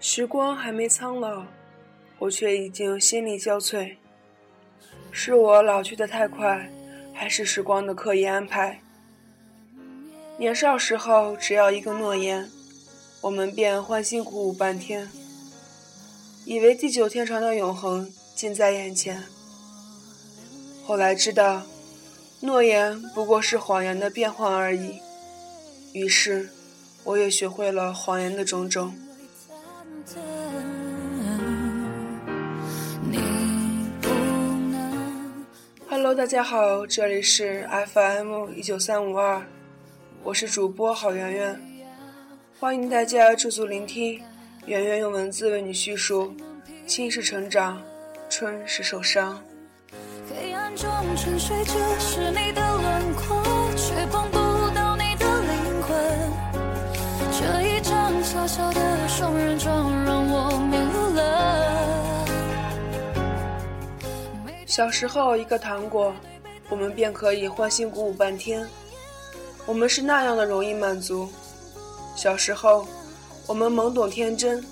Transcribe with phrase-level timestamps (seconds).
[0.00, 1.44] 时光还没苍老，
[2.20, 3.96] 我却已经心力交瘁。
[5.10, 6.70] 是我老去的太快，
[7.12, 8.80] 还是时光的刻意安排？
[10.38, 12.48] 年少时候，只要一个诺言，
[13.22, 15.10] 我们便欢欣鼓舞半天，
[16.44, 19.24] 以为地久天长的永恒近在眼前。
[20.84, 21.64] 后来知道，
[22.42, 25.00] 诺言不过是谎言的变换而已。
[25.92, 26.50] 于是，
[27.02, 28.94] 我也学会了谎言的种种。
[36.00, 39.42] Hello，大家好，这里是 FM 一九三五二，
[40.22, 41.60] 我是主播郝圆圆，
[42.60, 44.22] 欢迎大家驻足聆听，
[44.64, 46.32] 圆圆用文字为你叙述，
[46.86, 47.82] 青是成长，
[48.30, 49.42] 春是受伤。
[50.30, 53.42] 黑暗中沉睡着是你的轮廓，
[53.74, 54.38] 却碰不
[54.72, 55.98] 到你的灵魂。
[57.40, 59.97] 这一张小小的双人床
[64.78, 66.14] 小时候一个糖果，
[66.68, 68.64] 我们便可以欢欣鼓舞半天。
[69.66, 71.28] 我们是那样的容易满足。
[72.14, 72.86] 小时候，
[73.48, 74.64] 我们懵懂天真，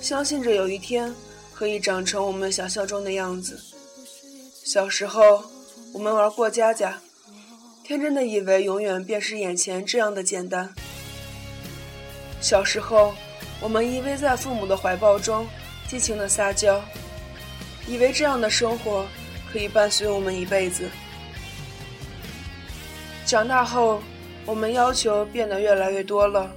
[0.00, 1.14] 相信着有一天
[1.54, 3.56] 可以长成我们想象中的样子。
[4.64, 5.44] 小时候，
[5.92, 6.98] 我们玩过家家，
[7.84, 10.74] 天真的以为永远便是眼前这样的简单。
[12.40, 13.14] 小时候，
[13.60, 15.46] 我们依偎在父母的怀抱中，
[15.86, 16.82] 尽情的撒娇，
[17.86, 19.06] 以为这样的生活
[19.56, 20.86] 可以伴随我们一辈子。
[23.24, 24.02] 长大后，
[24.44, 26.50] 我们要求变得越来越多了，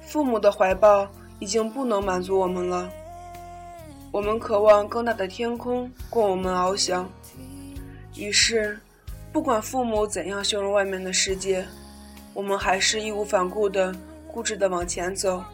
[0.00, 1.06] 父母的怀抱
[1.40, 2.90] 已经不能满足我们了。
[4.10, 7.06] 我们渴望更大的天空供我们翱翔，
[8.16, 8.80] 于是，
[9.30, 11.66] 不管父母怎样形容外面的世界，
[12.32, 13.94] 我们还是义无反顾的、
[14.26, 15.44] 固执的往前走。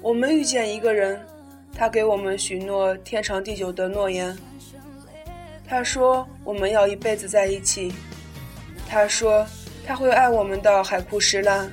[0.00, 1.24] 我们遇见一个人，
[1.72, 4.36] 他给我们许诺天长地久的诺言。
[5.68, 7.92] 他说我们要一辈子在一起，
[8.88, 9.46] 他说
[9.86, 11.70] 他会爱我们到海枯石烂，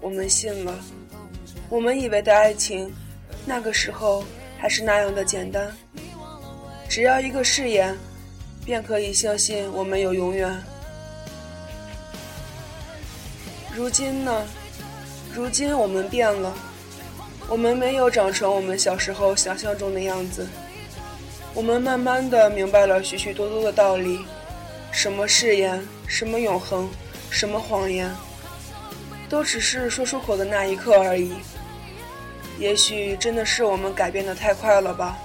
[0.00, 0.74] 我们信了。
[1.68, 2.92] 我们以为的爱情，
[3.44, 4.24] 那个时候。
[4.62, 5.74] 还是那样的简单，
[6.86, 7.96] 只要一个誓言，
[8.62, 10.54] 便可以相信我们有永远。
[13.74, 14.44] 如今呢？
[15.32, 16.54] 如今我们变了，
[17.48, 20.46] 我们没有长成我们小时候想象中的样子。
[21.52, 24.20] 我们慢慢的明白了许许多多的道理：
[24.92, 26.88] 什么誓言，什么永恒，
[27.28, 28.10] 什么谎言，
[29.28, 31.32] 都只是说出口的那一刻而已。
[32.58, 35.18] 也许真的是我们改变的太快了吧，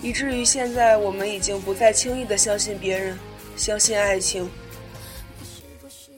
[0.00, 3.18] 以至于现在我们已经不再轻易的相信别人，
[3.56, 4.50] 相信爱情。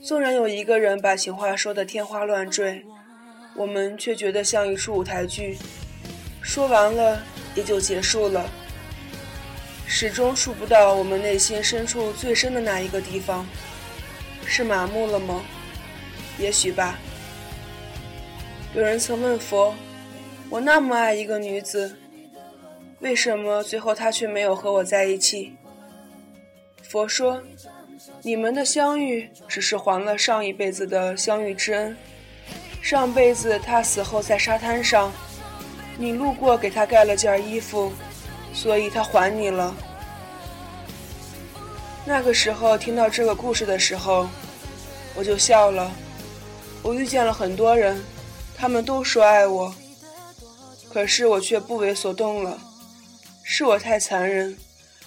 [0.04, 2.84] 纵然有一个人把情话说的天花乱坠，
[3.56, 5.58] 我们却觉得像一出舞台剧，
[6.40, 7.20] 说完了
[7.54, 8.48] 也就结束了，
[9.90, 13.44] 始终触不到我们内心深处最深的那一个地方。
[14.44, 15.42] 是麻木了吗？
[16.38, 16.98] 也许吧。
[18.74, 19.74] 有人曾问佛
[20.50, 21.96] ：“我那么爱一个女子，
[23.00, 25.56] 为什么最后她却没有和我在一起？”
[26.84, 27.42] 佛说
[28.22, 31.96] ：“你们的相遇只是还了上一辈子的相遇之恩。
[32.80, 35.12] 上辈子她死后在沙滩上，
[35.96, 37.92] 你路过给她盖了件衣服，
[38.52, 39.74] 所以他还你了。”
[42.06, 44.28] 那个时候听到这个故事的时候，
[45.14, 45.90] 我就笑了。
[46.82, 48.02] 我遇见了很多人。
[48.60, 49.72] 他们都说爱我，
[50.92, 52.58] 可是我却不为所动了。
[53.44, 54.58] 是我太残忍，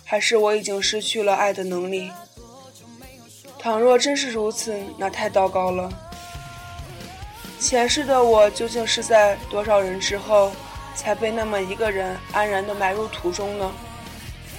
[0.06, 2.10] 还是我已经失去了爱的能力？
[3.60, 5.92] 倘若真是如此，那太糟糕了。
[7.60, 10.54] 前世的我究竟是在多少人之后，
[10.96, 13.72] 才被那么一个人安然地埋入土中呢？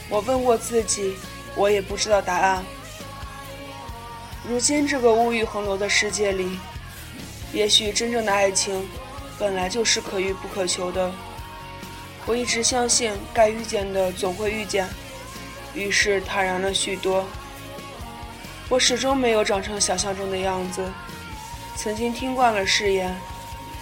[0.09, 1.17] 我问过自己，
[1.55, 2.65] 我也不知道答案。
[4.49, 6.59] 如今这个物欲横流的世界里。
[7.53, 8.89] 也许真正的爱情，
[9.39, 11.13] 本来就是可遇不可求的。
[12.25, 14.89] 我一直相信，该遇见的总会遇见，
[15.75, 17.27] 于是坦然了许多。
[18.71, 20.83] 我始终没有长成想象中的样子，
[21.77, 23.15] 曾经听惯了誓言，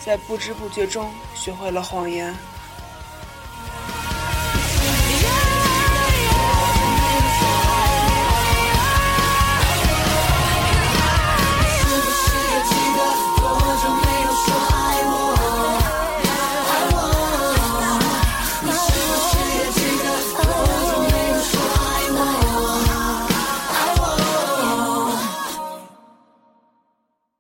[0.05, 2.35] 在不知不觉中学会了谎言。